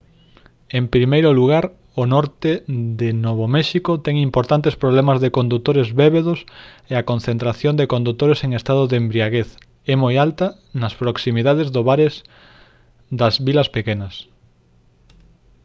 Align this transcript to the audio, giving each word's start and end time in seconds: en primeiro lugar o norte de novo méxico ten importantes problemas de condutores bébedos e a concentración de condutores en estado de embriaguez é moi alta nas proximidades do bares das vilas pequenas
en 0.77 0.85
primeiro 0.95 1.29
lugar 1.39 1.65
o 2.01 2.03
norte 2.15 2.51
de 3.01 3.09
novo 3.25 3.45
méxico 3.57 3.91
ten 4.05 4.15
importantes 4.27 4.75
problemas 4.83 5.17
de 5.23 5.33
condutores 5.37 5.87
bébedos 6.01 6.39
e 6.91 6.93
a 6.97 7.07
concentración 7.11 7.73
de 7.77 7.89
condutores 7.93 8.39
en 8.45 8.51
estado 8.59 8.83
de 8.89 8.95
embriaguez 9.01 9.49
é 9.91 9.93
moi 10.03 10.15
alta 10.25 10.47
nas 10.81 10.93
proximidades 11.01 11.67
do 11.75 11.81
bares 11.89 12.13
das 13.19 13.35
vilas 13.47 13.69
pequenas 13.75 14.13